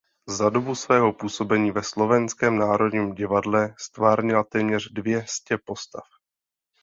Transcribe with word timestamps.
Za 0.27 0.49
dobu 0.49 0.75
svého 0.75 1.13
působení 1.13 1.71
ve 1.71 1.83
Slovenském 1.83 2.57
národním 2.57 3.15
divadle 3.15 3.75
ztvárnila 3.79 4.43
téměř 4.43 4.91
dvě 4.91 5.25
stě 5.27 5.57
postav. 5.65 6.03